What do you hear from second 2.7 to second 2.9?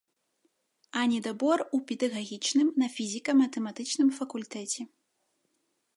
на